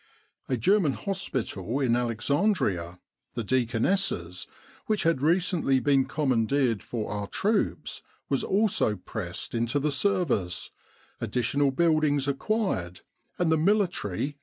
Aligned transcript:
A 0.49 0.57
Ger 0.57 0.79
man 0.79 0.93
hospital 0.93 1.79
in 1.79 1.95
Alexandria 1.95 2.99
the 3.35 3.43
Deaconess's 3.43 4.47
which 4.87 5.03
had 5.03 5.21
recently 5.21 5.79
been 5.79 6.05
commandeered 6.05 6.81
for 6.81 7.11
our 7.11 7.27
troops, 7.27 8.01
was 8.27 8.43
also 8.43 8.95
pressed 8.95 9.53
into 9.53 9.79
the 9.79 9.91
service, 9.91 10.71
additional 11.19 11.69
buildings 11.69 12.27
acquired, 12.27 13.01
and 13.37 13.51
the 13.51 13.57
military 13.57 14.25
No. 14.25 14.33